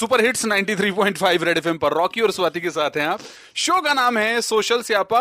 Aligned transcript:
Super 0.00 0.20
hits 0.24 0.44
93.5 0.46 1.42
red 1.44 1.58
FM 1.58 1.78
पर। 1.78 1.92
Rocky 1.92 2.20
और 2.20 2.30
स्वाति 2.30 2.60
के 2.60 2.70
साथ 2.70 2.96
हैं 2.96 3.06
आप। 3.06 3.20
शो 3.54 3.80
का 3.80 3.92
नाम 3.94 4.18
है 4.18 4.40
सोशल 4.40 4.82
स्यापा। 4.82 5.20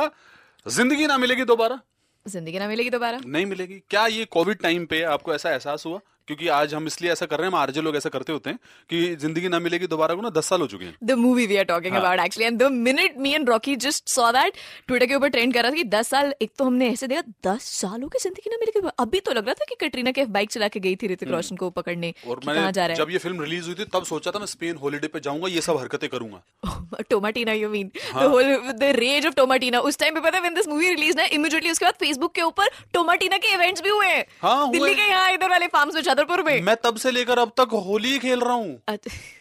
ज़िंदगी 0.65 1.07
ना 1.07 1.17
मिलेगी 1.17 1.43
दोबारा? 1.43 1.79
ज़िंदगी 2.25 2.59
ना 2.59 2.67
मिलेगी 2.67 2.89
दोबारा। 2.89 3.19
नहीं 3.25 3.45
मिलेगी। 3.45 3.81
क्या 3.89 4.05
ये 4.07 4.25
कोविड 4.25 4.61
टाइम 4.61 4.85
पे 4.85 5.01
आपको 5.03 5.33
ऐसा 5.35 5.51
एहसास 5.51 5.83
हुआ? 5.85 5.99
क्योंकि 6.29 6.47
आज 6.53 6.73
हम 6.73 6.87
इसलिए 6.87 7.11
ऐसा 7.11 7.25
कर 7.25 7.37
रहे 7.37 7.47
हैं 7.47 7.51
हम 7.51 7.59
आरजे 7.59 7.81
लोग 7.81 7.95
ऐसा 7.95 8.09
करते 8.09 8.33
होते 8.33 8.49
हैं 8.49 8.59
कि 8.89 9.15
ज़िंदगी 9.15 9.47
ना 9.49 9.59
मिलेगी 9.59 9.87
दोबारा 9.89 10.15
को 10.15 10.21
ना 10.21 10.29
दस 10.31 10.45
साल 10.49 10.61
हो 10.61 10.67
चुके 10.67 10.85
हैं। 10.85 10.97
The 11.03 11.11
movie 11.19 11.45
we 11.47 11.55
are 11.57 11.63
talking 11.65 11.95
about 11.95 12.19
actually 12.19 12.47
and 12.47 12.59
the 12.59 12.67
minute 12.73 13.15
me 13.19 13.31
and 13.33 13.49
Rocky 13.49 13.75
just 13.85 14.09
saw 14.09 14.31
that 14.31 14.53
Twitter 14.87 15.05
के 15.05 15.15
ऊपर 15.15 15.29
ट्रेंड 15.29 15.53
कर 15.53 15.63
रहा 15.63 15.71
था 15.71 15.75
कि 15.75 15.83
दस 15.85 16.09
साल 16.09 16.33
एक 16.41 16.51
तो 16.57 16.65
हमने 16.65 16.89
ऐसे 16.89 17.07
देखा 17.07 17.21
दस 17.47 17.69
सालों 17.79 18.09
की 18.09 18.19
ज़िंदगी 18.19 18.49
ना 18.49 18.57
मिलेगी। 18.57 18.89
अभी 18.99 19.19
तो 19.19 19.33
लग 19.33 19.45
रहा 19.45 19.53
था 19.53 19.65
कि 19.69 19.75
कटरीना 19.81 20.11
के 20.11 20.25
बाइक 20.27 20.51
चला 20.51 20.67
के 20.67 20.79
गई 20.79 20.95
थी 20.95 21.07
ऋतिक 21.07 21.29
रोशन 21.29 21.55
को 21.55 21.69
पकड़ने 21.71 22.13
और 22.27 22.41
मैंने 22.47 22.69
रहा 22.77 22.95
जब 22.95 23.11
ये 23.11 23.17
फ़िल्म 23.17 23.41
रिलीज़ 23.43 23.65
हुई 23.65 23.75
थी 23.75 23.85
तब 23.95 24.05
सोचा 24.05 24.31
था 24.31 24.39
मैं 24.39 24.45
स्पेन 24.47 24.75
हॉलीडे 24.83 25.07
पे 25.07 25.19
जाऊँगा 25.21 25.47
ये 25.49 25.61
सब 25.61 25.79
हरकतें 25.79 26.07
करूँगा। 26.09 27.01
Tomatina 27.09 27.53
you 27.53 27.69
mean 27.69 27.91
the 28.13 28.29
whole 28.35 28.55
the 28.75 28.93
rage 28.97 29.25
of 29.25 29.33
Tomatina 29.35 29.79
उस 29.89 29.97
टाइम 29.97 30.13
पे 30.13 30.21
पता 30.21 30.37
है 30.37 30.41
व्हेन 30.41 30.55
दिस 30.55 30.67
मूवी 30.67 30.89
रिलीज़ 30.89 31.17
ना 31.17 31.25
इमीडिएटली 31.33 31.71
उसके 31.71 31.85
बाद 31.85 31.99
फेसबुक 31.99 32.35
के 32.35 32.41
ऊपर 32.43 32.69
टोमाटीना 32.93 33.37
के 33.39 33.53
इवेंट्स 33.53 33.81
भी 33.81 33.89
हुए 33.89 34.07
हैं। 34.07 34.25
हाँ, 34.41 34.71
दिल्ली 34.71 34.93
के 34.95 35.09
यहाँ 35.09 35.31
इधर 35.31 35.49
वाले 35.49 35.67
फार्म्स 35.69 35.95
में 35.95 36.01
छतरपुर 36.19 36.43
में। 36.43 36.61
मैं 36.61 36.75
तब 36.75 36.95
से 36.97 37.11
लेकर 37.11 37.39
अब 37.39 37.51
तक 37.59 37.73
होली 37.85 38.17
खेल 38.19 38.39
रहा 38.39 38.53
हूँ। 38.53 38.81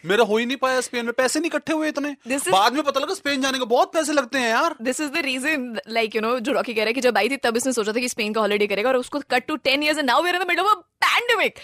मेरा 0.05 0.23
हो 0.23 0.37
ही 0.37 0.45
नहीं 0.45 0.57
पाया 0.57 0.81
स्पेन 0.81 1.05
में। 1.05 1.13
पैसे 1.13 1.39
नहीं 1.39 1.49
इकट्ठे 1.49 1.73
हुए 1.73 1.87
इतने। 1.87 2.15
Is- 2.27 2.51
बाद 2.51 2.73
में 2.73 2.83
पता 2.83 2.99
लगा 2.99 3.13
स्पेन 3.13 3.41
जाने 3.41 3.59
के 3.59 3.65
बहुत 3.65 3.93
पैसे 3.93 4.13
लगते 4.13 4.37
हैं 4.37 4.49
यार। 4.49 4.75
This 4.81 4.99
is 4.99 5.09
the 5.09 5.17
reason 5.17 5.79
like 5.89 6.15
you 6.15 6.21
know 6.21 6.39
जो 6.39 6.51
रॉकी 6.51 6.73
कह 6.73 6.81
रहा 6.81 6.87
है 6.87 6.93
कि 6.93 7.01
जब 7.01 7.17
आई 7.17 7.29
थी 7.29 7.37
तब 7.37 7.57
इसने 7.57 7.73
सोचा 7.73 7.91
था 7.91 7.99
कि 7.99 8.09
स्पेन 8.09 8.33
का 8.33 8.41
हॉलीडे 8.41 8.67
करेगा 8.67 8.89
और 8.89 8.97
उसको 8.97 9.19
cut 9.19 9.45
to 9.47 9.55
ten 9.55 9.83
year 9.83 10.03
now 10.03 10.23
we 10.23 10.29
are 10.29 10.35
in 10.35 10.43
the 10.43 10.47
middle 10.47 10.63
of 10.63 10.77
pandemic 11.05 11.59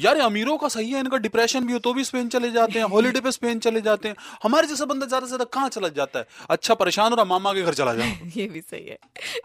यार 0.00 0.18
अमीरों 0.20 0.56
का 0.58 0.68
सही 0.68 0.90
है 0.90 1.00
इनका 1.00 1.16
डिप्रेशन 1.18 1.66
भी 1.66 1.72
हो 1.72 1.78
तो 1.78 1.92
भी 1.94 2.04
स्पेन 2.04 2.28
चले 2.28 2.50
जाते 2.50 2.78
हैं 2.78 2.86
हॉलीडे 2.88 3.20
पे 3.20 3.30
स्पेन 3.32 3.58
चले 3.60 3.80
जाते 3.80 4.08
हैं। 4.08 4.16
हमारे 4.42 4.66
जैसा 4.66 4.84
बंदा 4.84 5.06
ज़्यादा 5.06 5.26
से 5.26 5.28
ज़्यादा 5.28 5.44
कहाँ 5.52 5.68
चला 5.68 5.88
जाता 5.90 6.18
है? 6.18 6.26
अच्छा 6.50 6.74
परेशान 6.74 7.10
हो 7.10 7.16
रहा 7.16 7.24
मामा 7.24 7.52
के 7.54 7.62
घर 7.62 7.74
चला 7.74 7.94
जाओ। 7.94 8.06
ये 8.36 8.46
भी 8.48 8.60
सही 8.60 8.84
है। 8.84 8.98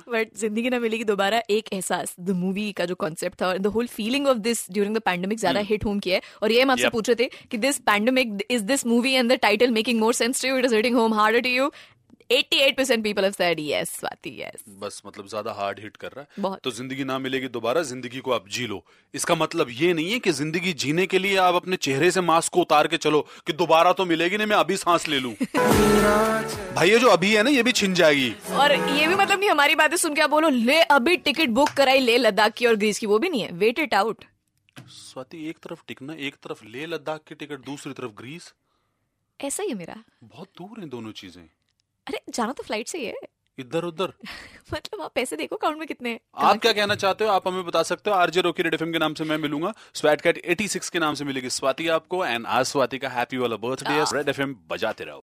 बट 0.09 0.35
ज़िंदगी 0.37 0.69
ना 0.69 0.79
मिलेगी 0.79 1.03
दोबारा 1.05 1.41
एक 1.49 1.73
एहसास 1.73 2.15
द 2.19 2.35
मूवी 2.35 2.71
का 2.71 2.85
जो 2.85 2.95
कॉन्सेप्ट 2.95 3.41
था 3.41 3.53
the 3.57 3.67
whole 3.75 3.87
feeling 3.87 4.27
of 4.27 4.37
this 4.39 4.65
during 4.71 4.95
the 4.95 4.99
pandemic 5.01 5.39
ज़्यादा 5.39 5.59
हिट 5.71 5.85
होम 5.85 5.99
किया 5.99 6.15
है। 6.15 6.21
और 6.43 6.51
ये 6.51 6.61
हम 6.61 6.71
आपसे 6.71 6.89
पूछ 6.89 7.09
रहे 7.09 7.15
थे 7.15 7.29
कि 7.51 7.57
this 7.57 7.79
pandemic 7.87 8.45
is 8.49 8.63
this 8.65 8.85
movie 8.85 9.13
and 9.13 9.31
the 9.31 9.39
title 9.41 9.71
making 9.71 9.99
more 9.99 10.13
sense 10.13 10.41
to 10.41 10.47
you 10.47 10.57
it 10.57 10.65
is 10.65 10.75
hitting 10.75 10.95
home 10.95 11.13
harder 11.13 11.39
to 11.41 11.49
you 11.49 11.69
88% 12.29 13.03
people 13.03 13.23
have 13.23 13.35
said 13.35 13.59
yes 13.59 13.89
Swati 13.95 14.29
yes. 14.37 14.61
बस 14.79 15.01
मतलब 15.05 15.27
ज़्यादा 15.27 15.51
हार्ड 15.53 15.79
हिट 15.79 15.97
कर 15.97 16.11
रहा 16.11 16.21
है। 16.21 16.41
बहुत। 16.41 16.59
तो 16.63 16.71
ज़िंदगी 16.71 17.03
ना 17.03 17.17
मिलेगी 17.19 17.47
दोबारा 17.47 17.81
ज़िंदगी 17.83 18.19
को 18.19 18.31
आप 18.31 18.47
जी 18.49 18.65
लो। 18.67 18.81
इसका 19.13 19.35
मतलब 19.35 19.67
ये 19.71 19.91
नहीं 19.93 20.11
है 20.11 20.19
कि 20.19 20.31
ज़िंदगी 20.31 20.73
जीने 20.75 21.05
के 21.07 21.19
लिए 21.19 21.35
आप 21.37 21.55
अपने 21.55 21.75
चेहरे 21.77 22.09
से 22.11 22.21
मास्क 22.21 22.53
को 22.53 22.61
उतार 22.61 22.87
के 22.87 22.97
चलो 22.97 23.21
कि 23.47 23.53
दोबारा 23.53 23.91
तो 23.93 24.05
मिलेगी 24.05 24.37
नहीं 24.37 24.47
मैं 24.47 24.55
अभी 24.55 24.77
सांस 24.77 25.07
ले 25.07 25.19
लूँ। 25.19 25.33
भाई 26.75 26.89
ये 26.89 26.99
जो 26.99 27.09
अभी 27.09 27.33
है 27.35 27.43
ना 27.43 27.49
ये 27.49 27.63
भी 27.63 27.71
छिन 27.71 27.93
जाएगी। 27.93 28.33
और 28.53 28.71
ये 28.71 29.07
भी 29.07 29.15
मतलब 29.15 29.39
नहीं 29.39 29.49
हमारी 29.49 29.75
बातें 29.75 29.97
सुन 29.97 30.15
के 30.15 30.21
आप 30.21 30.29
बोलो 30.29 30.49
ले 30.49 30.79
अभी 30.97 31.17
टिकट 31.17 31.49
बुक 31.49 31.69
कराई 31.77 31.99
ले 31.99 32.17
लद्दाख 32.17 32.53
की 32.53 32.65
और 32.65 32.75
ग्रीस 32.75 32.99
की 32.99 33.05
वो 33.05 33.19
भी 33.19 33.29
नहीं 33.29 33.41
है। 33.41 33.51
वेट 33.53 33.79
इट 33.79 33.93
आउट 33.93 34.25
स्वाति 34.91 35.47
एक 35.49 35.57
तरफ़ 35.63 35.83
टिकना 35.87 36.13
एक 36.19 36.35
तरफ़ 36.43 36.65
ले 36.67 36.85
लद्दाख 36.85 37.21
की 37.27 37.35
टिकट 37.35 37.65
दूसरी 37.65 37.93
तरफ़ 37.93 38.11
ग्रीस। 38.17 38.53
ऐसा 39.39 39.63
ही 39.63 39.69
है 39.69 39.75
मेरा। 39.75 39.95
बहुत 40.23 40.49
दूर 40.57 40.79
है 40.79 40.89
दोनों 40.89 41.11
चीज़ें। 41.13 41.43
अरे 42.07 42.21
जाना 42.29 42.53
तो 42.53 42.63
फ़्लाइट 42.63 42.87
से 42.87 42.97
ही 42.97 43.05
है। 43.05 43.15
इधर 43.59 43.83
उधर। 43.83 44.13
मतलब 44.73 45.01
आप 45.01 45.11
पैसे 45.15 45.35
देखो 45.35 45.55
अकाउंट 45.55 45.77
में 45.77 45.87
कितने 45.87 46.19
आप 46.37 46.57
क्या 46.57 46.73
कहना 46.73 46.95
चाहते 46.95 47.23
हो? 47.25 47.31
आप 47.31 47.47
हमें 47.47 47.65
बता 47.65 47.83
सकते 47.83 48.09
हो? 48.09 48.15
आरजे 48.15 48.41
रोकी 48.41 48.63
रेड 48.63 48.73
एफएम 48.73 48.91
के 48.91 48.99
नाम 48.99 49.13
से 49.13 49.23
मैं 49.23 49.37
मिलूँगा। 49.37 49.73
स्वैट 49.93 50.21
कैट 50.21 50.41
86 50.45 50.89
के 50.89 50.99
नाम 50.99 51.13
से 51.13 51.25
मिलेगी। 51.25 51.49
स्वाति 51.49 51.87
आपको 51.87 52.25
एंड 52.25 52.45
आज 52.45 52.65
स्वाति 52.65 52.97
का 52.97 53.09
हैप्पी 53.09 53.37
वाला 53.37 53.55
बर्थडे 53.55 53.93
है। 53.93 54.05
रेड 54.13 54.29
एफएम 54.29 54.55
बजाते 54.67 55.03
रहो। 55.03 55.23